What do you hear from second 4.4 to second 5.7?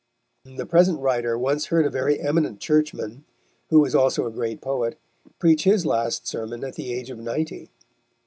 poet, preach